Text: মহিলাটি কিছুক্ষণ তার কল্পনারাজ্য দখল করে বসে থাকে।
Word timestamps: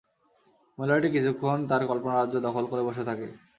মহিলাটি 0.77 1.07
কিছুক্ষণ 1.15 1.57
তার 1.69 1.81
কল্পনারাজ্য 1.91 2.35
দখল 2.47 2.63
করে 2.71 2.81
বসে 2.87 3.03
থাকে। 3.09 3.27